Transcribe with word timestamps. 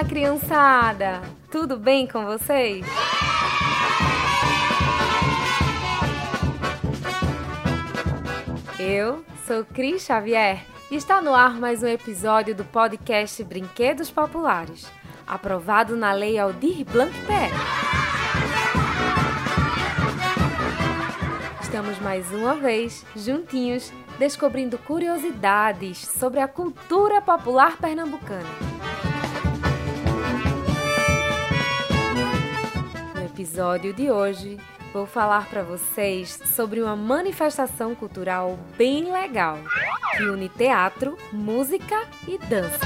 Olá, 0.00 0.08
criançada! 0.08 1.20
Tudo 1.50 1.76
bem 1.76 2.06
com 2.06 2.24
vocês? 2.24 2.86
Eu 8.78 9.22
sou 9.46 9.62
Cris 9.62 10.02
Xavier 10.02 10.64
e 10.90 10.96
está 10.96 11.20
no 11.20 11.34
ar 11.34 11.60
mais 11.60 11.82
um 11.82 11.86
episódio 11.86 12.54
do 12.54 12.64
podcast 12.64 13.44
Brinquedos 13.44 14.10
Populares, 14.10 14.90
aprovado 15.26 15.94
na 15.94 16.12
Lei 16.14 16.38
Aldir 16.38 16.82
Blanc 16.86 17.12
Pé. 17.26 17.50
Estamos 21.60 21.98
mais 21.98 22.32
uma 22.32 22.54
vez 22.54 23.04
juntinhos 23.14 23.92
descobrindo 24.18 24.78
curiosidades 24.78 25.98
sobre 25.98 26.40
a 26.40 26.48
cultura 26.48 27.20
popular 27.20 27.76
pernambucana. 27.76 28.69
Episódio 33.40 33.94
de 33.94 34.10
hoje, 34.10 34.58
vou 34.92 35.06
falar 35.06 35.48
para 35.48 35.62
vocês 35.62 36.38
sobre 36.54 36.82
uma 36.82 36.94
manifestação 36.94 37.94
cultural 37.94 38.58
bem 38.76 39.10
legal 39.10 39.56
que 40.14 40.24
une 40.24 40.46
teatro, 40.50 41.16
música 41.32 42.02
e 42.28 42.36
dança. 42.36 42.78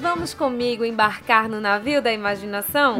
Vamos 0.00 0.32
comigo 0.32 0.82
embarcar 0.82 1.46
no 1.46 1.60
navio 1.60 2.00
da 2.00 2.10
imaginação? 2.10 2.96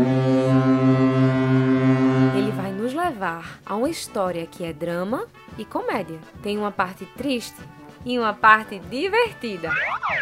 Ele 2.37 2.53
vai 2.53 2.71
nos 2.71 2.93
levar 2.93 3.59
a 3.65 3.75
uma 3.75 3.89
história 3.89 4.45
que 4.45 4.67
é 4.67 4.73
drama 4.75 5.25
e 5.57 5.65
comédia. 5.65 6.19
Tem 6.43 6.59
uma 6.59 6.71
parte 6.71 7.07
triste 7.17 7.57
e 8.05 8.19
uma 8.19 8.33
parte 8.33 8.79
divertida. 8.79 9.71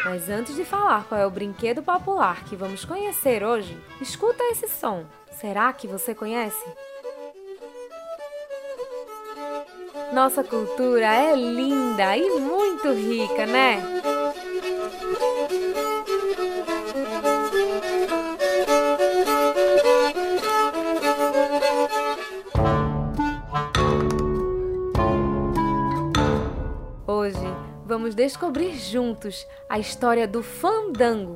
Mas 0.05 0.29
antes 0.29 0.55
de 0.55 0.65
falar 0.65 1.05
qual 1.05 1.21
é 1.21 1.27
o 1.27 1.31
brinquedo 1.31 1.83
popular 1.83 2.45
que 2.45 2.57
vamos 2.57 2.85
conhecer 2.85 3.45
hoje, 3.45 3.77
escuta 4.01 4.43
esse 4.45 4.69
som. 4.69 5.05
Será 5.33 5.73
que 5.73 5.87
você 5.87 6.15
conhece? 6.15 6.65
Nossa 10.13 10.43
cultura 10.43 11.07
é 11.07 11.35
linda 11.35 12.17
e 12.17 12.41
muito 12.41 12.93
rica, 12.93 13.45
né? 13.45 13.83
Vamos 28.07 28.15
descobrir 28.15 28.73
juntos 28.79 29.45
a 29.69 29.81
história 29.81 30.29
do 30.29 30.41
fandango. 30.41 31.35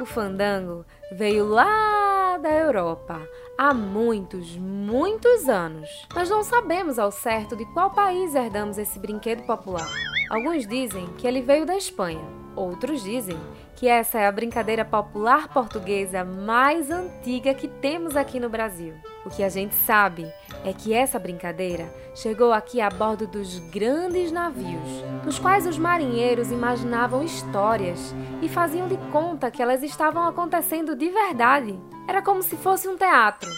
O 0.00 0.04
fandango 0.04 0.84
veio 1.12 1.46
lá 1.46 2.38
da 2.38 2.50
Europa 2.50 3.20
há 3.56 3.72
muitos, 3.72 4.56
muitos 4.56 5.48
anos. 5.48 5.88
Nós 6.12 6.28
não 6.28 6.42
sabemos 6.42 6.98
ao 6.98 7.12
certo 7.12 7.54
de 7.54 7.64
qual 7.66 7.90
país 7.90 8.34
herdamos 8.34 8.78
esse 8.78 8.98
brinquedo 8.98 9.44
popular. 9.44 9.88
Alguns 10.28 10.66
dizem 10.66 11.06
que 11.18 11.26
ele 11.26 11.40
veio 11.40 11.64
da 11.64 11.76
Espanha, 11.76 12.24
outros 12.56 13.04
dizem 13.04 13.38
que 13.76 13.86
essa 13.86 14.18
é 14.18 14.26
a 14.26 14.32
brincadeira 14.32 14.84
popular 14.84 15.52
portuguesa 15.52 16.24
mais 16.24 16.90
antiga 16.90 17.54
que 17.54 17.68
temos 17.68 18.16
aqui 18.16 18.40
no 18.40 18.48
Brasil. 18.48 18.94
O 19.24 19.30
que 19.30 19.42
a 19.42 19.48
gente 19.48 19.74
sabe 19.74 20.30
é 20.64 20.72
que 20.72 20.92
essa 20.92 21.18
brincadeira 21.18 21.92
chegou 22.14 22.52
aqui 22.52 22.80
a 22.80 22.90
bordo 22.90 23.26
dos 23.26 23.58
grandes 23.70 24.32
navios, 24.32 24.88
nos 25.24 25.38
quais 25.38 25.66
os 25.66 25.78
marinheiros 25.78 26.50
imaginavam 26.50 27.22
histórias 27.22 28.14
e 28.40 28.48
faziam 28.48 28.88
de 28.88 28.96
conta 29.12 29.50
que 29.50 29.62
elas 29.62 29.82
estavam 29.82 30.26
acontecendo 30.26 30.96
de 30.96 31.08
verdade. 31.08 31.78
Era 32.08 32.20
como 32.20 32.42
se 32.42 32.56
fosse 32.56 32.88
um 32.88 32.96
teatro. 32.96 33.48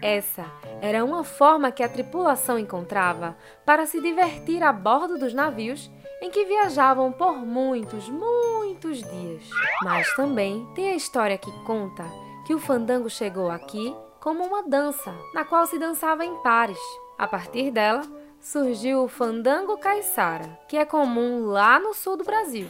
Essa 0.00 0.44
era 0.80 1.04
uma 1.04 1.24
forma 1.24 1.72
que 1.72 1.82
a 1.82 1.88
tripulação 1.88 2.58
encontrava 2.58 3.36
para 3.64 3.86
se 3.86 4.00
divertir 4.00 4.62
a 4.62 4.72
bordo 4.72 5.18
dos 5.18 5.32
navios 5.32 5.90
em 6.20 6.30
que 6.30 6.44
viajavam 6.44 7.10
por 7.10 7.34
muitos, 7.36 8.08
muitos 8.08 8.98
dias. 8.98 9.44
Mas 9.82 10.14
também 10.14 10.66
tem 10.74 10.90
a 10.90 10.94
história 10.94 11.38
que 11.38 11.50
conta 11.64 12.04
que 12.46 12.54
o 12.54 12.58
fandango 12.58 13.08
chegou 13.08 13.50
aqui 13.50 13.94
como 14.24 14.42
uma 14.42 14.62
dança, 14.62 15.14
na 15.34 15.44
qual 15.44 15.66
se 15.66 15.78
dançava 15.78 16.24
em 16.24 16.34
pares. 16.36 16.78
A 17.18 17.28
partir 17.28 17.70
dela, 17.70 18.00
surgiu 18.40 19.04
o 19.04 19.08
fandango 19.08 19.76
caiçara, 19.76 20.58
que 20.66 20.78
é 20.78 20.84
comum 20.86 21.44
lá 21.44 21.78
no 21.78 21.92
sul 21.92 22.16
do 22.16 22.24
Brasil. 22.24 22.66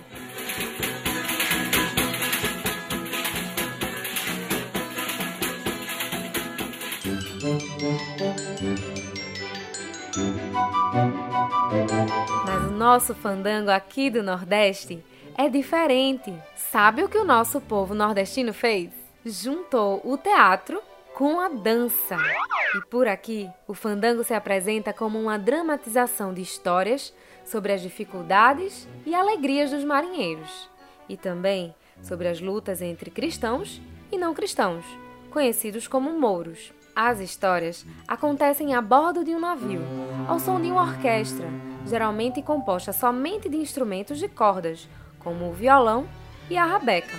Mas 12.44 12.64
o 12.64 12.72
nosso 12.72 13.14
fandango 13.14 13.70
aqui 13.70 14.10
do 14.10 14.24
Nordeste 14.24 15.04
é 15.38 15.48
diferente. 15.48 16.34
Sabe 16.56 17.04
o 17.04 17.08
que 17.08 17.16
o 17.16 17.24
nosso 17.24 17.60
povo 17.60 17.94
nordestino 17.94 18.52
fez? 18.52 18.90
Juntou 19.24 20.00
o 20.04 20.18
teatro 20.18 20.82
com 21.14 21.38
a 21.38 21.48
dança. 21.48 22.16
E 22.76 22.80
por 22.86 23.06
aqui, 23.06 23.48
o 23.68 23.74
fandango 23.74 24.24
se 24.24 24.34
apresenta 24.34 24.92
como 24.92 25.18
uma 25.18 25.38
dramatização 25.38 26.34
de 26.34 26.42
histórias 26.42 27.14
sobre 27.44 27.72
as 27.72 27.80
dificuldades 27.80 28.88
e 29.06 29.14
alegrias 29.14 29.70
dos 29.70 29.84
marinheiros, 29.84 30.68
e 31.08 31.16
também 31.16 31.74
sobre 32.02 32.26
as 32.26 32.40
lutas 32.40 32.82
entre 32.82 33.10
cristãos 33.10 33.80
e 34.10 34.18
não 34.18 34.34
cristãos, 34.34 34.84
conhecidos 35.30 35.86
como 35.86 36.18
mouros. 36.18 36.72
As 36.96 37.20
histórias 37.20 37.86
acontecem 38.08 38.74
a 38.74 38.80
bordo 38.80 39.24
de 39.24 39.34
um 39.34 39.40
navio, 39.40 39.82
ao 40.28 40.40
som 40.40 40.60
de 40.60 40.70
uma 40.70 40.82
orquestra, 40.82 41.46
geralmente 41.86 42.42
composta 42.42 42.92
somente 42.92 43.48
de 43.48 43.56
instrumentos 43.56 44.18
de 44.18 44.28
cordas, 44.28 44.88
como 45.20 45.48
o 45.48 45.52
violão 45.52 46.08
e 46.50 46.56
a 46.56 46.64
rabeca. 46.64 47.16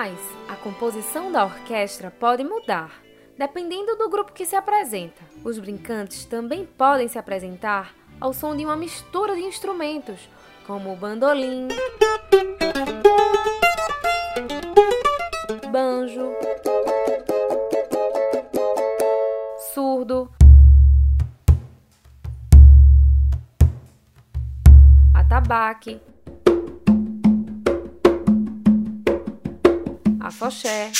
Mas 0.00 0.16
a 0.48 0.54
composição 0.54 1.32
da 1.32 1.44
orquestra 1.44 2.08
pode 2.08 2.44
mudar, 2.44 3.02
dependendo 3.36 3.96
do 3.96 4.08
grupo 4.08 4.32
que 4.32 4.46
se 4.46 4.54
apresenta. 4.54 5.20
Os 5.42 5.58
brincantes 5.58 6.24
também 6.24 6.64
podem 6.64 7.08
se 7.08 7.18
apresentar 7.18 7.92
ao 8.20 8.32
som 8.32 8.54
de 8.56 8.64
uma 8.64 8.76
mistura 8.76 9.34
de 9.34 9.40
instrumentos, 9.40 10.28
como 10.68 10.92
o 10.92 10.96
bandolim, 10.96 11.66
banjo, 15.72 16.32
surdo, 19.74 20.30
atabaque, 25.12 26.00
afoxé, 30.28 30.92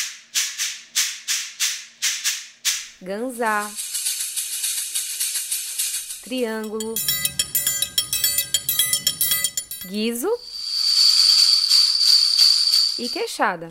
ganzá, 3.00 3.70
triângulo, 6.22 6.94
guizo 9.86 10.30
e 12.98 13.08
queixada. 13.10 13.70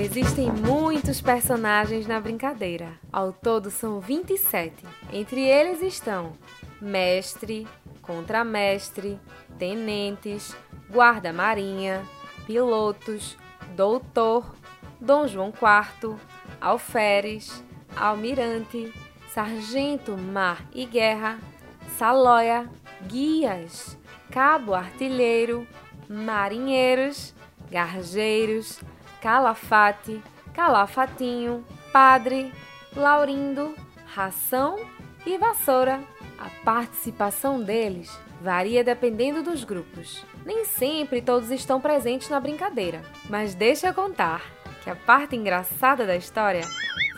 Existem 0.00 0.50
muitos 0.50 1.20
personagens 1.20 2.08
na 2.08 2.20
brincadeira. 2.20 2.98
Ao 3.12 3.32
todo 3.32 3.70
são 3.70 4.00
27. 4.00 4.84
Entre 5.12 5.42
eles 5.42 5.80
estão 5.80 6.36
mestre, 6.80 7.66
contramestre, 8.02 9.18
tenentes, 9.58 10.56
guarda-marinha, 10.90 12.02
pilotos, 12.46 13.36
doutor, 13.74 14.54
Dom 15.00 15.28
João 15.28 15.52
IV, 15.52 16.16
alferes, 16.60 17.62
almirante, 17.96 18.92
sargento 19.32 20.16
mar 20.16 20.64
e 20.72 20.84
guerra, 20.84 21.38
saloia, 21.96 22.68
guias, 23.06 23.96
cabo 24.30 24.74
artilheiro, 24.74 25.66
marinheiros, 26.08 27.34
gargeiros, 27.70 28.80
calafate, 29.20 30.22
calafatinho, 30.52 31.64
padre, 31.92 32.52
laurindo, 32.96 33.74
ração 34.06 34.76
e 35.24 35.38
vassoura. 35.38 36.02
A 36.38 36.48
participação 36.64 37.60
deles 37.60 38.16
varia 38.40 38.84
dependendo 38.84 39.42
dos 39.42 39.64
grupos. 39.64 40.24
Nem 40.46 40.64
sempre 40.64 41.20
todos 41.20 41.50
estão 41.50 41.80
presentes 41.80 42.28
na 42.28 42.38
brincadeira, 42.38 43.02
mas 43.28 43.54
deixa 43.54 43.88
eu 43.88 43.94
contar 43.94 44.42
que 44.82 44.90
a 44.90 44.94
parte 44.94 45.34
engraçada 45.34 46.06
da 46.06 46.16
história 46.16 46.62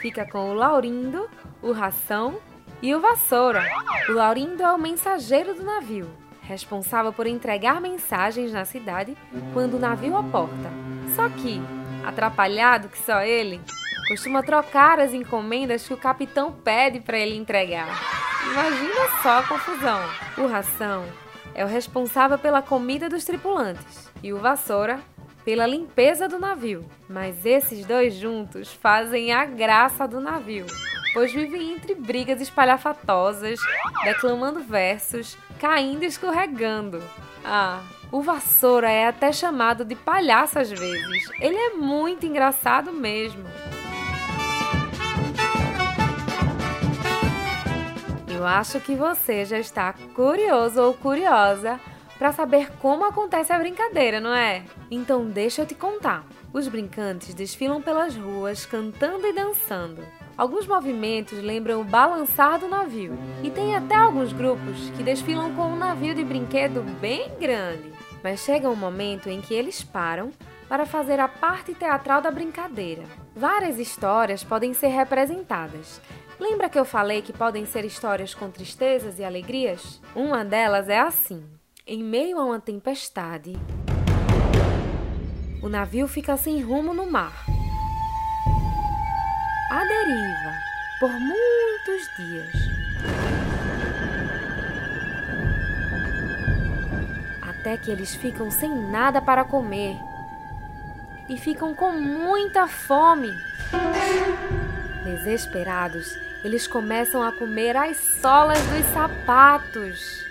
fica 0.00 0.24
com 0.24 0.50
o 0.50 0.54
Laurindo, 0.54 1.28
o 1.62 1.72
Ração 1.72 2.40
e 2.80 2.94
o 2.94 3.00
Vassoura. 3.00 3.62
O 4.08 4.12
Laurindo 4.12 4.62
é 4.62 4.72
o 4.72 4.78
mensageiro 4.78 5.54
do 5.54 5.62
navio, 5.62 6.10
responsável 6.40 7.12
por 7.12 7.26
entregar 7.26 7.80
mensagens 7.80 8.52
na 8.52 8.64
cidade 8.64 9.16
quando 9.52 9.74
o 9.74 9.78
navio 9.78 10.16
aporta. 10.16 10.70
Só 11.14 11.28
que, 11.28 11.60
atrapalhado 12.04 12.88
que 12.88 12.98
só 12.98 13.20
ele, 13.20 13.60
costuma 14.08 14.42
trocar 14.42 14.98
as 14.98 15.12
encomendas 15.12 15.86
que 15.86 15.92
o 15.92 15.98
capitão 15.98 16.50
pede 16.50 17.00
para 17.00 17.18
ele 17.18 17.36
entregar. 17.36 18.19
Imagina 18.44 19.22
só 19.22 19.38
a 19.38 19.42
confusão. 19.42 20.00
O 20.38 20.46
Ração 20.46 21.04
é 21.54 21.64
o 21.64 21.68
responsável 21.68 22.38
pela 22.38 22.62
comida 22.62 23.08
dos 23.08 23.24
tripulantes 23.24 24.10
e 24.22 24.32
o 24.32 24.38
Vassoura 24.38 25.00
pela 25.44 25.66
limpeza 25.66 26.28
do 26.28 26.38
navio. 26.38 26.84
Mas 27.08 27.44
esses 27.44 27.84
dois 27.84 28.14
juntos 28.14 28.72
fazem 28.72 29.32
a 29.32 29.44
graça 29.44 30.06
do 30.06 30.20
navio, 30.20 30.66
pois 31.12 31.32
vivem 31.32 31.72
entre 31.74 31.94
brigas 31.94 32.40
espalhafatosas, 32.40 33.58
declamando 34.04 34.60
versos, 34.60 35.36
caindo 35.58 36.02
e 36.02 36.06
escorregando. 36.06 37.02
Ah, 37.44 37.82
o 38.12 38.20
Vassoura 38.20 38.90
é 38.90 39.06
até 39.06 39.32
chamado 39.32 39.84
de 39.84 39.94
palhaço 39.94 40.58
às 40.58 40.70
vezes. 40.70 41.30
Ele 41.40 41.56
é 41.56 41.70
muito 41.70 42.26
engraçado 42.26 42.92
mesmo. 42.92 43.44
Eu 48.40 48.46
acho 48.46 48.80
que 48.80 48.94
você 48.94 49.44
já 49.44 49.58
está 49.58 49.92
curioso 50.14 50.80
ou 50.80 50.94
curiosa 50.94 51.78
para 52.18 52.32
saber 52.32 52.70
como 52.78 53.04
acontece 53.04 53.52
a 53.52 53.58
brincadeira, 53.58 54.18
não 54.18 54.34
é? 54.34 54.62
Então 54.90 55.26
deixa 55.26 55.60
eu 55.60 55.66
te 55.66 55.74
contar. 55.74 56.24
Os 56.50 56.66
brincantes 56.66 57.34
desfilam 57.34 57.82
pelas 57.82 58.16
ruas 58.16 58.64
cantando 58.64 59.26
e 59.26 59.32
dançando. 59.34 60.02
Alguns 60.38 60.66
movimentos 60.66 61.38
lembram 61.38 61.82
o 61.82 61.84
balançar 61.84 62.58
do 62.58 62.66
navio, 62.66 63.12
e 63.42 63.50
tem 63.50 63.76
até 63.76 63.96
alguns 63.96 64.32
grupos 64.32 64.88
que 64.96 65.02
desfilam 65.02 65.54
com 65.54 65.64
um 65.64 65.76
navio 65.76 66.14
de 66.14 66.24
brinquedo 66.24 66.80
bem 66.98 67.30
grande. 67.38 67.92
Mas 68.24 68.40
chega 68.40 68.70
um 68.70 68.74
momento 68.74 69.28
em 69.28 69.42
que 69.42 69.52
eles 69.52 69.84
param 69.84 70.30
para 70.66 70.86
fazer 70.86 71.20
a 71.20 71.28
parte 71.28 71.74
teatral 71.74 72.22
da 72.22 72.30
brincadeira. 72.30 73.02
Várias 73.36 73.78
histórias 73.78 74.42
podem 74.44 74.72
ser 74.72 74.86
representadas. 74.86 76.00
Lembra 76.40 76.70
que 76.70 76.78
eu 76.78 76.86
falei 76.86 77.20
que 77.20 77.34
podem 77.34 77.66
ser 77.66 77.84
histórias 77.84 78.34
com 78.34 78.50
tristezas 78.50 79.18
e 79.18 79.24
alegrias? 79.24 80.00
Uma 80.16 80.42
delas 80.42 80.88
é 80.88 80.98
assim. 80.98 81.44
Em 81.86 82.02
meio 82.02 82.38
a 82.38 82.44
uma 82.46 82.58
tempestade, 82.58 83.52
o 85.62 85.68
navio 85.68 86.08
fica 86.08 86.38
sem 86.38 86.62
rumo 86.62 86.94
no 86.94 87.04
mar. 87.04 87.44
A 89.70 89.84
deriva 89.84 90.54
por 90.98 91.10
muitos 91.10 92.08
dias. 92.16 92.54
Até 97.42 97.76
que 97.76 97.90
eles 97.90 98.14
ficam 98.14 98.50
sem 98.50 98.74
nada 98.90 99.20
para 99.20 99.44
comer 99.44 99.94
e 101.28 101.36
ficam 101.36 101.74
com 101.74 101.92
muita 101.92 102.66
fome. 102.66 103.30
Desesperados, 105.04 106.29
eles 106.44 106.66
começam 106.66 107.22
a 107.22 107.32
comer 107.32 107.76
as 107.76 107.96
solas 107.96 108.60
dos 108.68 108.86
sapatos. 108.86 110.24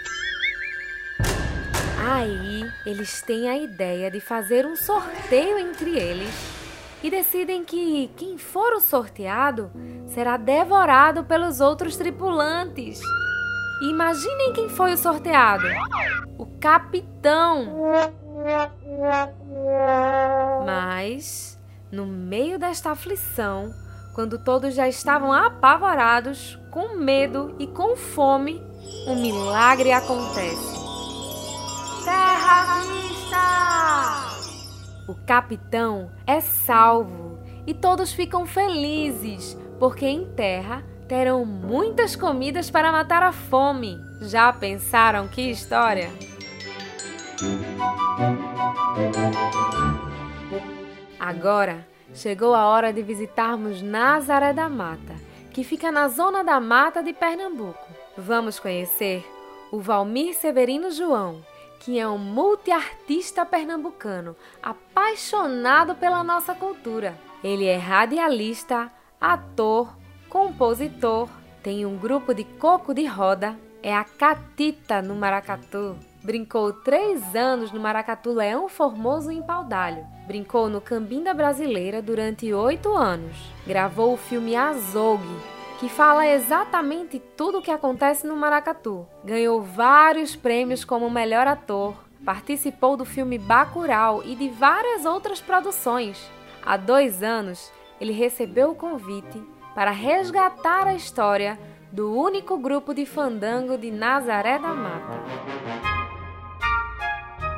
Aí 2.11 2.69
eles 2.85 3.21
têm 3.21 3.50
a 3.50 3.57
ideia 3.57 4.09
de 4.09 4.19
fazer 4.19 4.65
um 4.65 4.75
sorteio 4.75 5.59
entre 5.59 5.97
eles 5.97 6.33
e 7.03 7.09
decidem 7.09 7.63
que 7.63 8.09
quem 8.17 8.38
for 8.38 8.73
o 8.73 8.81
sorteado 8.81 9.71
será 10.07 10.35
devorado 10.35 11.23
pelos 11.23 11.59
outros 11.59 11.95
tripulantes. 11.95 13.00
Imaginem 13.81 14.53
quem 14.53 14.67
foi 14.67 14.94
o 14.94 14.97
sorteado: 14.97 15.67
o 16.38 16.45
capitão. 16.59 17.83
Mas, 20.65 21.59
no 21.91 22.05
meio 22.05 22.57
desta 22.57 22.91
aflição, 22.91 23.73
quando 24.19 24.38
todos 24.38 24.75
já 24.75 24.86
estavam 24.86 25.31
apavorados, 25.31 26.60
com 26.69 26.98
medo 26.98 27.56
e 27.57 27.66
com 27.66 27.95
fome, 27.95 28.62
um 29.07 29.16
milagre 29.16 29.94
acontece. 29.94 30.77
Terra 32.04 32.81
vista! 32.81 33.38
O 35.07 35.16
capitão 35.25 36.12
é 36.27 36.42
salvo 36.42 37.39
e 37.66 37.74
todos 37.74 38.12
ficam 38.12 38.45
felizes, 38.45 39.57
porque 39.80 40.06
em 40.06 40.25
terra 40.25 40.83
terão 41.07 41.45
muitas 41.45 42.13
comidas 42.13 42.69
para 42.69 42.92
matar 42.92 43.24
a 43.24 43.31
fome. 43.31 43.98
Já 44.24 44.51
pensaram 44.51 45.30
que 45.30 45.50
história? 45.50 46.12
Agora 51.18 51.88
chegou 52.13 52.53
a 52.53 52.65
hora 52.65 52.91
de 52.91 53.01
visitarmos 53.01 53.81
Nazaré 53.81 54.53
da 54.53 54.69
Mata, 54.69 55.15
que 55.51 55.63
fica 55.63 55.91
na 55.91 56.07
zona 56.07 56.44
da 56.44 56.59
mata 56.59 57.01
de 57.01 57.13
Pernambuco. 57.13 57.88
Vamos 58.17 58.59
conhecer 58.59 59.25
o 59.71 59.79
Valmir 59.79 60.35
Severino 60.35 60.91
João, 60.91 61.44
que 61.79 62.00
é 62.00 62.07
um 62.07 62.17
multiartista 62.17 63.45
pernambucano, 63.45 64.35
apaixonado 64.61 65.95
pela 65.95 66.23
nossa 66.23 66.53
cultura. 66.53 67.17
Ele 67.44 67.65
é 67.65 67.77
radialista, 67.77 68.91
ator, 69.19 69.95
compositor, 70.27 71.29
tem 71.63 71.85
um 71.85 71.97
grupo 71.97 72.33
de 72.33 72.44
coco 72.44 72.94
de 72.94 73.05
roda, 73.05 73.57
é 73.81 73.95
a 73.95 74.03
Catita 74.03 75.01
no 75.01 75.15
Maracatu. 75.15 75.95
Brincou 76.21 76.73
três 76.73 77.33
anos 77.33 77.71
no 77.71 77.79
Maracatu 77.79 78.31
Leão 78.33 78.67
Formoso 78.67 79.31
em 79.31 79.41
Paudalho. 79.41 80.05
Brincou 80.27 80.69
no 80.69 80.81
Cambinda 80.81 81.33
Brasileira 81.33 82.01
durante 82.01 82.53
oito 82.53 82.93
anos. 82.93 83.37
Gravou 83.65 84.13
o 84.13 84.17
filme 84.17 84.55
Azougue, 84.55 85.39
que 85.79 85.87
fala 85.87 86.27
exatamente 86.27 87.19
tudo 87.37 87.59
o 87.59 87.61
que 87.61 87.71
acontece 87.71 88.27
no 88.27 88.35
Maracatu. 88.35 89.07
Ganhou 89.23 89.61
vários 89.61 90.35
prêmios 90.35 90.83
como 90.83 91.09
melhor 91.09 91.47
ator, 91.47 91.95
participou 92.25 92.97
do 92.97 93.05
filme 93.05 93.37
Bacurau 93.37 94.21
e 94.25 94.35
de 94.35 94.49
várias 94.49 95.05
outras 95.05 95.39
produções. 95.39 96.29
Há 96.65 96.75
dois 96.75 97.24
anos, 97.24 97.71
ele 98.00 98.12
recebeu 98.12 98.71
o 98.71 98.75
convite 98.75 99.41
para 99.74 99.91
resgatar 99.91 100.86
a 100.86 100.95
história 100.95 101.57
do 101.91 102.13
único 102.13 102.58
grupo 102.58 102.93
de 102.93 103.05
fandango 103.05 103.77
de 103.77 103.91
Nazaré 103.91 104.60
da 104.60 104.74
Mata. 104.74 105.24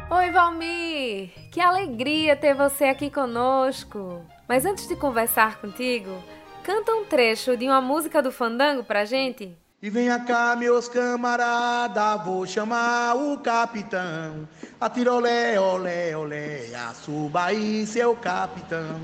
Oi, 0.10 0.32
Valmir! 0.32 1.32
Que 1.52 1.62
alegria 1.62 2.36
ter 2.36 2.54
você 2.54 2.86
aqui 2.86 3.10
conosco! 3.10 4.26
Mas 4.48 4.66
antes 4.66 4.88
de 4.88 4.96
conversar 4.96 5.62
contigo, 5.62 6.12
Canta 6.64 6.94
um 6.94 7.04
trecho 7.04 7.58
de 7.58 7.66
uma 7.66 7.82
música 7.82 8.22
do 8.22 8.32
fandango 8.32 8.84
pra 8.84 9.04
gente. 9.04 9.58
E 9.82 9.90
venha 9.90 10.20
cá, 10.20 10.56
meus 10.56 10.88
camarada, 10.88 12.18
vou 12.18 12.46
chamar 12.46 13.16
o 13.16 13.40
capitão. 13.40 14.48
Atira 14.80 15.12
olé, 15.12 15.60
olé, 15.60 16.16
olé, 16.16 16.68
suba 16.94 17.46
aí, 17.46 17.84
seu 17.88 18.16
capitão. 18.16 19.00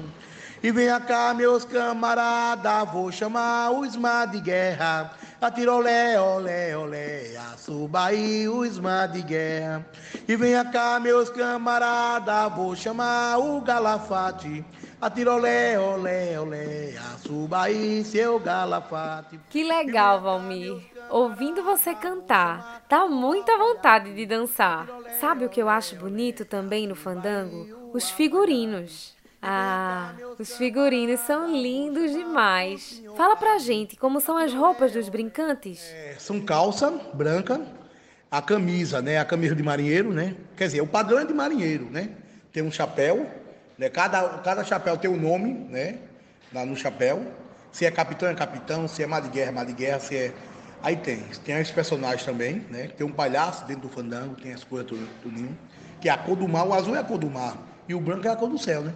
E 0.64 0.72
venha 0.72 1.00
cá, 1.00 1.34
meus 1.34 1.64
camarada, 1.64 2.84
vou 2.86 3.12
chamar 3.12 3.72
o 3.72 3.86
Ismar 3.86 4.28
de 4.28 4.42
guerra. 4.42 5.12
Atira 5.40 5.72
olé, 5.72 6.20
olé, 6.20 6.76
olé, 6.76 7.40
suba 7.58 8.06
aí, 8.06 8.50
o 8.50 8.66
Ismar 8.66 9.08
de 9.08 9.22
guerra. 9.22 9.86
E 10.28 10.36
venha 10.36 10.66
cá, 10.66 11.00
meus 11.00 11.30
camarada, 11.30 12.48
vou 12.50 12.76
chamar 12.76 13.38
o 13.38 13.62
Galafate. 13.62 14.66
Atira 15.00 15.36
olé, 15.36 15.80
olé, 15.80 16.40
olé, 16.40 16.94
suba 17.20 17.64
aí, 17.64 18.04
seu 18.04 18.40
galafate. 18.40 19.40
Que 19.48 19.64
legal, 19.64 20.22
Valmir. 20.22 20.76
Ouvindo 21.12 21.62
você 21.64 21.94
cantar, 21.94 22.82
dá 22.90 23.06
muita 23.08 23.56
vontade 23.60 24.16
de 24.16 24.26
dançar. 24.26 24.88
Sabe 25.20 25.46
o 25.46 25.50
que 25.50 25.62
eu 25.62 25.70
acho 25.70 25.96
bonito 25.98 26.46
também 26.46 26.88
no 26.88 26.96
fandango? 26.96 27.92
Os 27.94 28.10
figurinos. 28.10 29.16
Ah, 29.42 30.14
os 30.40 30.58
figurinos 30.58 31.20
são 31.22 31.52
lindos 31.52 32.12
demais. 32.12 33.04
Fala 33.16 33.36
pra 33.36 33.60
gente 33.60 33.96
como 33.96 34.20
são 34.20 34.38
as 34.38 34.54
roupas 34.54 34.92
dos 34.92 35.10
brincantes. 35.10 35.82
É, 35.92 36.16
são 36.18 36.42
calça 36.42 36.92
branca, 37.14 37.62
a 38.32 38.42
camisa, 38.42 39.02
né? 39.02 39.20
A 39.20 39.26
camisa 39.26 39.56
de 39.56 39.64
marinheiro, 39.64 40.12
né? 40.12 40.36
Quer 40.56 40.66
dizer, 40.66 40.82
o 40.82 40.88
padrão 40.88 41.20
é 41.20 41.26
de 41.26 41.34
marinheiro, 41.34 41.86
né? 41.90 42.10
Tem 42.52 42.64
um 42.64 42.72
chapéu, 42.72 43.30
né? 43.78 43.90
Cada, 43.90 44.40
cada 44.40 44.64
chapéu 44.64 44.98
tem 44.98 45.10
um 45.10 45.18
nome, 45.18 45.54
né? 45.70 46.00
Lá 46.54 46.66
no 46.66 46.76
chapéu. 46.76 47.26
Se 47.72 47.86
é 47.86 47.92
capitão, 47.92 48.28
é 48.28 48.34
capitão. 48.34 48.88
Se 48.88 49.04
é 49.04 49.08
mar 49.08 49.22
de 49.22 49.30
guerra, 49.30 49.50
é 49.50 49.54
mar 49.54 49.66
de 49.66 49.74
guerra. 49.74 50.00
Se 50.00 50.16
é... 50.16 50.34
Aí 50.82 50.96
tem. 50.96 51.24
Tem 51.46 51.62
os 51.62 51.72
personagens 51.72 52.24
também, 52.24 52.66
né? 52.70 52.88
Tem 52.88 53.06
um 53.06 53.12
palhaço 53.12 53.66
dentro 53.66 53.84
do 53.84 53.90
fandango, 53.90 54.36
tem 54.36 54.54
as 54.54 54.64
coisas 54.64 54.88
tudo, 54.88 55.08
tudinho. 55.22 55.58
Que 56.02 56.10
é 56.10 56.12
a 56.12 56.18
cor 56.18 56.36
do 56.36 56.48
mar. 56.48 56.68
O 56.68 56.74
azul 56.74 56.96
é 56.96 57.00
a 57.00 57.04
cor 57.04 57.18
do 57.18 57.30
mar. 57.30 57.56
E 57.88 57.94
o 57.94 58.00
branco 58.00 58.28
é 58.28 58.32
a 58.32 58.36
cor 58.36 58.50
do 58.50 58.58
céu, 58.58 58.82
né? 58.82 58.94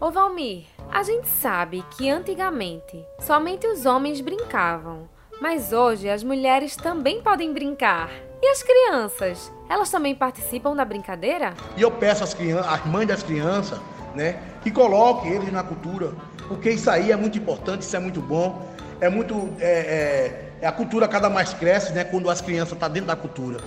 Ô 0.00 0.10
Valmir, 0.10 0.66
a 0.92 1.02
gente 1.02 1.26
sabe 1.28 1.84
que 1.96 2.08
antigamente 2.08 3.04
somente 3.20 3.66
os 3.66 3.86
homens 3.86 4.20
brincavam, 4.20 5.08
mas 5.40 5.72
hoje 5.72 6.08
as 6.08 6.22
mulheres 6.22 6.76
também 6.76 7.20
podem 7.20 7.52
brincar. 7.52 8.10
E 8.42 8.48
as 8.48 8.62
crianças? 8.62 9.52
Elas 9.68 9.90
também 9.90 10.14
participam 10.14 10.76
da 10.76 10.84
brincadeira? 10.84 11.54
E 11.76 11.82
eu 11.82 11.90
peço 11.90 12.22
às, 12.22 12.32
crianças, 12.34 12.72
às 12.72 12.86
mães 12.86 13.08
das 13.08 13.22
crianças, 13.22 13.80
né, 14.14 14.40
que 14.62 14.70
coloquem 14.70 15.32
eles 15.32 15.52
na 15.52 15.62
cultura, 15.62 16.12
porque 16.46 16.70
isso 16.70 16.88
aí 16.88 17.10
é 17.10 17.16
muito 17.16 17.36
importante, 17.36 17.82
isso 17.82 17.96
é 17.96 17.98
muito 17.98 18.20
bom, 18.20 18.66
é 19.00 19.08
muito. 19.08 19.52
É, 19.60 20.46
é, 20.62 20.66
a 20.66 20.72
cultura 20.72 21.06
cada 21.08 21.28
mais 21.28 21.52
cresce, 21.52 21.92
né, 21.92 22.04
quando 22.04 22.30
as 22.30 22.40
crianças 22.40 22.72
estão 22.72 22.88
tá 22.88 22.88
dentro 22.88 23.08
da 23.08 23.16
cultura. 23.16 23.58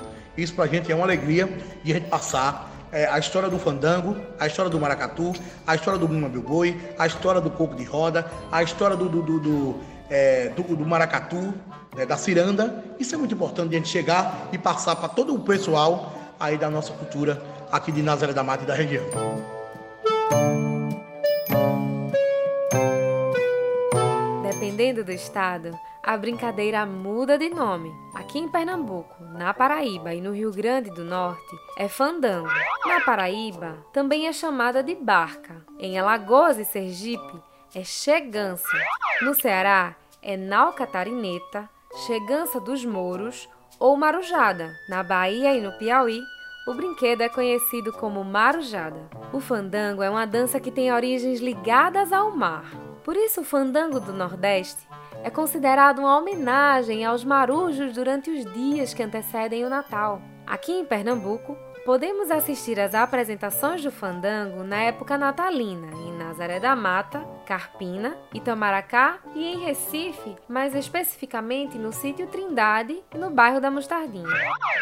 Isso 0.41 0.53
pra 0.53 0.67
gente 0.67 0.91
é 0.91 0.96
uma 0.96 1.03
alegria 1.03 1.48
de 1.84 1.91
a 1.91 1.96
gente 1.96 2.08
passar 2.08 2.72
é, 2.91 3.05
a 3.08 3.19
história 3.19 3.50
do 3.50 3.60
fandango, 3.60 4.15
a 4.39 4.48
história 4.48 4.72
do 4.72 4.79
maracatu, 4.79 5.34
a 5.67 5.75
história 5.75 6.00
do 6.00 6.08
bumba 6.08 6.29
boi, 6.29 6.79
a 6.98 7.05
história 7.05 7.41
do 7.41 7.50
coco 7.51 7.75
de 7.75 7.84
roda, 7.84 8.25
a 8.51 8.63
história 8.63 8.96
do, 8.96 9.10
do, 9.10 9.22
do, 9.22 9.39
do, 9.39 9.79
é, 10.10 10.50
do, 10.50 10.63
do 10.75 10.86
maracatu, 10.86 11.53
né, 11.96 12.05
da 12.05 12.17
ciranda. 12.17 12.84
Isso 12.98 13.13
é 13.13 13.17
muito 13.17 13.36
importante 13.36 13.69
de 13.69 13.75
a 13.75 13.79
gente 13.79 13.89
chegar 13.89 14.50
e 14.51 14.58
passar 14.58 14.96
para 14.96 15.10
todo 15.10 15.36
o 15.36 15.39
pessoal 15.39 16.13
aí 16.39 16.58
da 16.58 16.69
nossa 16.69 16.93
cultura 16.93 17.41
aqui 17.72 17.91
de 17.91 18.01
Nazaré 18.01 18.34
da 18.34 18.43
Mata 18.43 18.63
e 18.63 18.67
da 18.67 18.74
região. 18.74 19.03
Dependendo 24.41 25.03
do 25.03 25.12
estado, 25.12 25.77
a 26.03 26.18
brincadeira 26.18 26.86
muda 26.86 27.38
de 27.38 27.50
nome. 27.50 27.91
Aqui 28.13 28.39
em 28.39 28.50
Pernambuco, 28.50 29.24
na 29.38 29.53
Paraíba 29.53 30.13
e 30.13 30.22
no 30.22 30.34
Rio 30.34 30.51
Grande 30.51 30.89
do 30.89 31.03
Norte 31.03 31.56
é 31.77 31.88
fandango. 31.88 32.50
Na 32.86 33.01
Paraíba 33.01 33.77
também 33.94 34.27
é 34.27 34.34
chamada 34.34 34.82
de 34.82 34.96
barca. 34.96 35.63
Em 35.79 36.00
Alagoas 36.00 36.58
e 36.58 36.65
Sergipe 36.65 37.41
é 37.75 37.84
chegança. 37.84 38.77
No 39.22 39.34
Ceará 39.34 39.96
é 40.22 40.36
nau 40.36 40.74
catarineta, 40.74 41.70
chegança 42.06 42.60
dos 42.60 42.84
mouros 42.86 43.50
ou 43.77 43.96
marujada. 43.96 44.74
Na 44.89 45.03
Bahia 45.03 45.56
e 45.56 45.62
no 45.62 45.77
Piauí 45.77 46.22
o 46.68 46.74
brinquedo 46.74 47.22
é 47.22 47.29
conhecido 47.29 47.91
como 47.91 48.24
marujada. 48.24 49.10
O 49.34 49.39
fandango 49.39 50.03
é 50.03 50.10
uma 50.10 50.27
dança 50.27 50.60
que 50.60 50.70
tem 50.70 50.94
origens 50.94 51.39
ligadas 51.39 52.13
ao 52.13 52.36
mar. 52.36 52.65
Por 53.03 53.15
isso, 53.15 53.41
o 53.41 53.44
fandango 53.44 54.00
do 54.00 54.13
Nordeste 54.13 54.88
é 55.23 55.29
considerado 55.29 55.99
uma 55.99 56.17
homenagem 56.17 57.05
aos 57.05 57.23
marujos 57.23 57.93
durante 57.93 58.29
os 58.29 58.45
dias 58.53 58.93
que 58.93 59.03
antecedem 59.03 59.65
o 59.65 59.69
Natal. 59.69 60.21
Aqui 60.45 60.71
em 60.71 60.85
Pernambuco, 60.85 61.57
podemos 61.85 62.31
assistir 62.31 62.79
às 62.79 62.95
apresentações 62.95 63.83
do 63.83 63.91
fandango 63.91 64.63
na 64.63 64.77
época 64.77 65.17
natalina, 65.17 65.88
em 65.93 66.17
Nazaré 66.17 66.59
da 66.59 66.75
Mata, 66.75 67.25
Carpina, 67.45 68.15
Itamaracá 68.33 69.19
e 69.35 69.45
em 69.45 69.59
Recife, 69.59 70.35
mais 70.47 70.75
especificamente 70.75 71.77
no 71.77 71.91
sítio 71.91 72.27
Trindade 72.27 73.03
e 73.13 73.17
no 73.17 73.29
bairro 73.29 73.59
da 73.59 73.71
Mostardinha. 73.71 74.27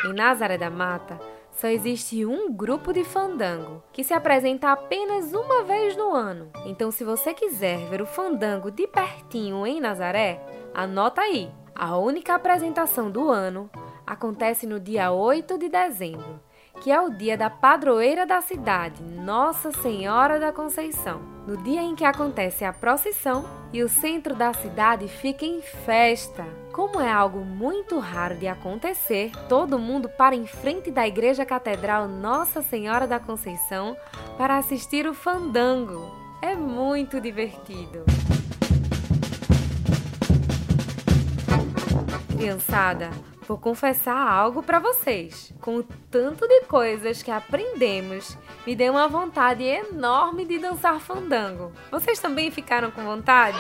Em 0.06 0.14
Nazaré 0.14 0.58
da 0.58 0.70
Mata, 0.70 1.20
só 1.58 1.68
existe 1.68 2.24
um 2.24 2.54
grupo 2.54 2.94
de 2.94 3.04
fandango 3.04 3.84
que 3.92 4.04
se 4.04 4.14
apresenta 4.14 4.72
apenas 4.72 5.34
uma 5.34 5.64
vez 5.64 5.98
no 5.98 6.14
ano. 6.14 6.52
Então, 6.66 6.92
se 6.92 7.04
você 7.04 7.34
quiser 7.34 7.80
ver 7.90 8.00
o 8.00 8.06
fandango 8.06 8.70
de 8.70 8.86
pertinho 8.86 9.66
em 9.66 9.82
Nazaré, 9.82 10.40
anota 10.74 11.22
aí. 11.22 11.52
A 11.74 11.98
única 11.98 12.36
apresentação 12.36 13.10
do 13.10 13.30
ano 13.30 13.70
acontece 14.06 14.68
no 14.68 14.80
dia 14.80 15.12
8 15.12 15.58
de 15.58 15.68
dezembro, 15.68 16.40
que 16.80 16.92
é 16.92 17.02
o 17.02 17.10
dia 17.10 17.36
da 17.36 17.50
padroeira 17.50 18.26
da 18.26 18.40
cidade, 18.40 19.04
Nossa 19.04 19.72
Senhora 19.72 20.40
da 20.40 20.54
Conceição. 20.54 21.37
No 21.48 21.56
dia 21.56 21.82
em 21.82 21.96
que 21.96 22.04
acontece 22.04 22.66
a 22.66 22.74
procissão 22.74 23.46
e 23.72 23.82
o 23.82 23.88
centro 23.88 24.36
da 24.36 24.52
cidade 24.52 25.08
fica 25.08 25.46
em 25.46 25.62
festa. 25.62 26.46
Como 26.74 27.00
é 27.00 27.10
algo 27.10 27.40
muito 27.40 28.00
raro 28.00 28.36
de 28.36 28.50
acontecer, 28.50 29.32
todo 29.48 29.80
mundo 29.80 30.10
para 30.10 30.36
em 30.36 30.46
frente 30.46 30.92
da 30.92 31.08
Igreja 31.08 31.46
Catedral 31.46 32.06
Nossa 32.06 32.62
Senhora 32.62 33.08
da 33.08 33.18
Conceição 33.18 33.96
para 34.38 34.58
assistir 34.58 35.08
o 35.08 35.14
fandango. 35.14 36.14
É 36.42 36.54
muito 36.54 37.22
divertido. 37.22 38.04
Criançada, 42.36 43.10
vou 43.48 43.58
confessar 43.58 44.16
algo 44.16 44.62
para 44.62 44.80
vocês. 44.80 45.54
Com 45.62 45.78
o 45.78 45.84
tanto 46.12 46.48
de 46.48 46.62
coisas 46.66 47.24
que 47.24 47.32
aprendemos, 47.32 48.38
me 48.66 48.76
deu 48.76 48.94
uma 48.94 49.08
vontade 49.08 49.64
enorme 49.64 50.46
de 50.46 50.60
dançar 50.60 51.00
fandango. 51.00 51.72
Vocês 51.90 52.20
também 52.20 52.52
ficaram 52.52 52.92
com 52.92 53.04
vontade? 53.04 53.58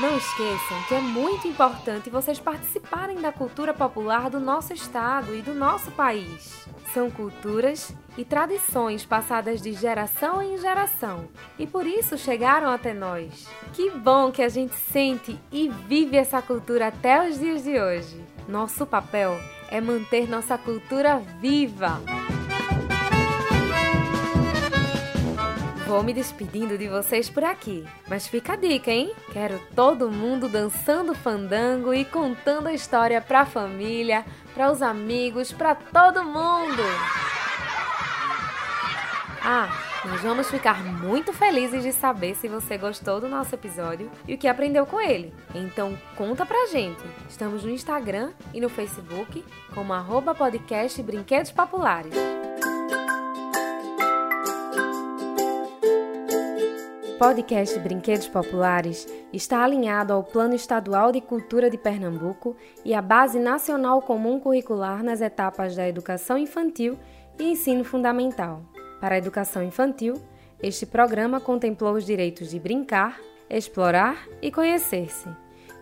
Não 0.00 0.16
esqueçam 0.16 0.82
que 0.88 0.94
é 0.94 1.00
muito 1.00 1.46
importante 1.46 2.08
vocês 2.08 2.40
participarem 2.40 3.20
da 3.20 3.30
cultura 3.30 3.74
popular 3.74 4.30
do 4.30 4.40
nosso 4.40 4.72
estado 4.72 5.36
e 5.36 5.42
do 5.42 5.52
nosso 5.52 5.90
país. 5.90 6.66
São 6.94 7.10
culturas 7.10 7.94
e 8.16 8.24
tradições 8.24 9.04
passadas 9.04 9.60
de 9.60 9.74
geração 9.74 10.42
em 10.42 10.56
geração 10.56 11.28
e 11.58 11.66
por 11.66 11.86
isso 11.86 12.16
chegaram 12.16 12.70
até 12.70 12.94
nós. 12.94 13.46
Que 13.74 13.90
bom 13.90 14.32
que 14.32 14.40
a 14.40 14.48
gente 14.48 14.74
sente 14.74 15.38
e 15.52 15.68
vive 15.68 16.16
essa 16.16 16.40
cultura 16.40 16.86
até 16.86 17.28
os 17.28 17.38
dias 17.38 17.64
de 17.64 17.78
hoje. 17.78 18.24
Nosso 18.48 18.86
papel 18.86 19.38
é 19.68 19.82
manter 19.82 20.26
nossa 20.26 20.56
cultura 20.56 21.18
viva. 21.42 22.00
Vou 25.90 26.04
me 26.04 26.14
despedindo 26.14 26.78
de 26.78 26.86
vocês 26.86 27.28
por 27.28 27.42
aqui, 27.42 27.84
mas 28.06 28.24
fica 28.28 28.52
a 28.52 28.56
dica, 28.56 28.92
hein? 28.92 29.12
Quero 29.32 29.60
todo 29.74 30.08
mundo 30.08 30.48
dançando 30.48 31.16
fandango 31.16 31.92
e 31.92 32.04
contando 32.04 32.68
a 32.68 32.72
história 32.72 33.20
pra 33.20 33.44
família, 33.44 34.24
para 34.54 34.70
os 34.70 34.82
amigos, 34.82 35.50
para 35.50 35.74
todo 35.74 36.22
mundo. 36.22 36.80
Ah, 39.42 39.68
nós 40.04 40.20
vamos 40.20 40.48
ficar 40.48 40.80
muito 40.80 41.32
felizes 41.32 41.82
de 41.82 41.92
saber 41.92 42.36
se 42.36 42.46
você 42.46 42.78
gostou 42.78 43.20
do 43.20 43.28
nosso 43.28 43.52
episódio 43.52 44.08
e 44.28 44.34
o 44.34 44.38
que 44.38 44.46
aprendeu 44.46 44.86
com 44.86 45.00
ele. 45.00 45.34
Então 45.52 45.98
conta 46.14 46.46
pra 46.46 46.68
gente. 46.68 47.02
Estamos 47.28 47.64
no 47.64 47.70
Instagram 47.70 48.30
e 48.54 48.60
no 48.60 48.68
Facebook 48.68 49.44
como 49.74 49.92
arroba 49.92 50.36
podcast 50.36 51.02
Brinquedos 51.02 51.50
Populares. 51.50 52.14
Podcast 57.20 57.78
Brinquedos 57.80 58.28
Populares 58.28 59.06
está 59.30 59.62
alinhado 59.62 60.10
ao 60.10 60.24
Plano 60.24 60.54
Estadual 60.54 61.12
de 61.12 61.20
Cultura 61.20 61.68
de 61.68 61.76
Pernambuco 61.76 62.56
e 62.82 62.94
à 62.94 63.02
Base 63.02 63.38
Nacional 63.38 64.00
Comum 64.00 64.40
Curricular 64.40 65.04
nas 65.04 65.20
etapas 65.20 65.76
da 65.76 65.86
educação 65.86 66.38
infantil 66.38 66.98
e 67.38 67.44
ensino 67.44 67.84
fundamental. 67.84 68.62
Para 69.02 69.16
a 69.16 69.18
educação 69.18 69.62
infantil, 69.62 70.14
este 70.62 70.86
programa 70.86 71.38
contemplou 71.38 71.92
os 71.92 72.06
direitos 72.06 72.48
de 72.48 72.58
brincar, 72.58 73.20
explorar 73.50 74.26
e 74.40 74.50
conhecer-se, 74.50 75.28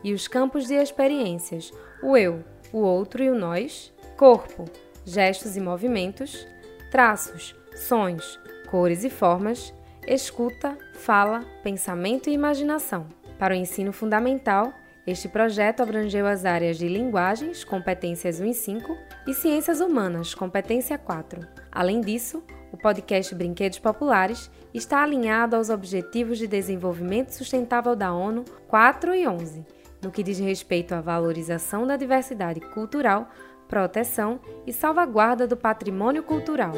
e 0.02 0.12
os 0.12 0.26
campos 0.26 0.66
de 0.66 0.74
experiências, 0.74 1.72
o 2.02 2.16
eu, 2.16 2.42
o 2.72 2.78
outro 2.78 3.22
e 3.22 3.30
o 3.30 3.38
nós, 3.38 3.94
corpo, 4.16 4.64
gestos 5.04 5.56
e 5.56 5.60
movimentos, 5.60 6.44
traços, 6.90 7.54
sons, 7.76 8.40
cores 8.68 9.04
e 9.04 9.08
formas, 9.08 9.72
escuta, 10.14 10.76
fala, 10.94 11.44
pensamento 11.62 12.30
e 12.30 12.32
imaginação. 12.32 13.06
Para 13.38 13.54
o 13.54 13.56
ensino 13.56 13.92
fundamental, 13.92 14.72
este 15.06 15.28
projeto 15.28 15.82
abrangeu 15.82 16.26
as 16.26 16.44
áreas 16.44 16.76
de 16.76 16.88
linguagens, 16.88 17.64
competências 17.64 18.40
1 18.40 18.46
e 18.46 18.54
5, 18.54 18.98
e 19.26 19.34
ciências 19.34 19.80
humanas, 19.80 20.34
competência 20.34 20.98
4. 20.98 21.46
Além 21.70 22.00
disso, 22.00 22.42
o 22.72 22.76
podcast 22.76 23.34
Brinquedos 23.34 23.78
Populares 23.78 24.50
está 24.74 25.02
alinhado 25.02 25.56
aos 25.56 25.70
Objetivos 25.70 26.38
de 26.38 26.46
Desenvolvimento 26.46 27.30
Sustentável 27.30 27.96
da 27.96 28.12
ONU 28.12 28.44
4 28.68 29.14
e 29.14 29.26
11, 29.26 29.64
no 30.02 30.10
que 30.10 30.22
diz 30.22 30.38
respeito 30.38 30.94
à 30.94 31.00
valorização 31.00 31.86
da 31.86 31.96
diversidade 31.96 32.60
cultural, 32.60 33.30
proteção 33.66 34.40
e 34.66 34.72
salvaguarda 34.72 35.46
do 35.46 35.56
patrimônio 35.56 36.22
cultural. 36.22 36.72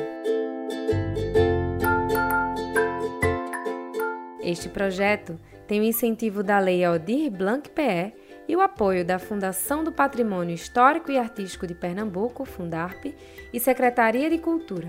Este 4.43 4.69
projeto 4.69 5.39
tem 5.67 5.81
o 5.81 5.85
incentivo 5.85 6.43
da 6.43 6.59
Lei 6.59 6.85
Aldir 6.85 7.31
Blanc 7.31 7.69
PE 7.71 8.13
e 8.49 8.57
o 8.57 8.61
apoio 8.61 9.05
da 9.05 9.19
Fundação 9.19 9.85
do 9.85 9.93
Patrimônio 9.93 10.55
Histórico 10.55 11.13
e 11.13 11.19
Artístico 11.19 11.67
de 11.67 11.75
Pernambuco, 11.75 12.45
Fundarp, 12.45 13.05
e 13.53 13.61
Secretaria 13.61 14.31
de 14.31 14.39
Cultura. 14.39 14.89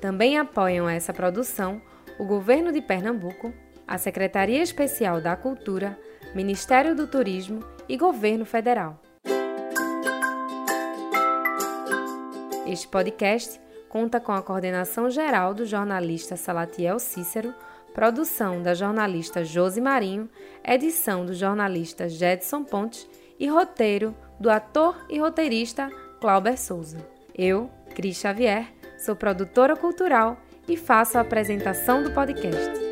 Também 0.00 0.38
apoiam 0.38 0.88
essa 0.88 1.12
produção 1.12 1.82
o 2.18 2.24
Governo 2.24 2.72
de 2.72 2.80
Pernambuco, 2.80 3.52
a 3.86 3.98
Secretaria 3.98 4.62
Especial 4.62 5.20
da 5.20 5.36
Cultura, 5.36 5.98
Ministério 6.34 6.94
do 6.94 7.06
Turismo 7.06 7.64
e 7.88 7.96
Governo 7.96 8.44
Federal. 8.44 9.00
Este 12.66 12.88
podcast 12.88 13.60
conta 13.88 14.18
com 14.20 14.32
a 14.32 14.42
coordenação 14.42 15.10
geral 15.10 15.52
do 15.52 15.66
jornalista 15.66 16.36
Salatiel 16.36 16.98
Cícero, 16.98 17.52
produção 17.94 18.60
da 18.60 18.74
jornalista 18.74 19.44
Josi 19.44 19.80
Marinho, 19.80 20.28
edição 20.64 21.24
do 21.24 21.32
jornalista 21.32 22.08
Jedson 22.08 22.64
Pontes 22.64 23.08
e 23.38 23.46
roteiro 23.46 24.14
do 24.38 24.50
ator 24.50 24.96
e 25.08 25.18
roteirista 25.18 25.88
Clauber 26.20 26.60
Souza. 26.60 26.98
Eu, 27.34 27.70
Cris 27.94 28.16
Xavier, 28.16 28.66
sou 28.98 29.14
produtora 29.14 29.76
cultural 29.76 30.36
e 30.68 30.76
faço 30.76 31.16
a 31.16 31.20
apresentação 31.20 32.02
do 32.02 32.10
podcast. 32.10 32.83